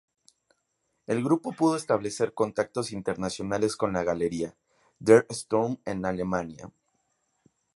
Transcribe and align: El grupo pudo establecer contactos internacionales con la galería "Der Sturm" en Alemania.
El 1.05 1.23
grupo 1.23 1.51
pudo 1.51 1.75
establecer 1.75 2.33
contactos 2.33 2.91
internacionales 2.91 3.75
con 3.75 3.93
la 3.93 4.01
galería 4.03 4.57
"Der 4.97 5.27
Sturm" 5.31 5.77
en 5.85 6.03
Alemania. 6.07 6.73